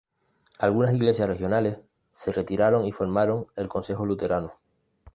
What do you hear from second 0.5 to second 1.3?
Algunas iglesias